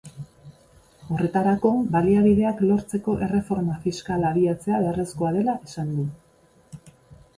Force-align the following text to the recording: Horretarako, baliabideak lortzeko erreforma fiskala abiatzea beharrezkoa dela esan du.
Horretarako, 1.15 1.73
baliabideak 1.97 2.63
lortzeko 2.69 3.15
erreforma 3.27 3.77
fiskala 3.85 4.33
abiatzea 4.33 4.83
beharrezkoa 4.87 5.35
dela 5.41 5.59
esan 5.71 5.97
du. 5.99 6.09